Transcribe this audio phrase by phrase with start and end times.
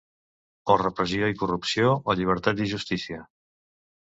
[0.73, 3.23] O repressió i corrupció, o llibertat i justícia.